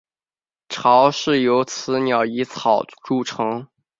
[0.67, 3.67] 巢是由雌鸟以草筑成。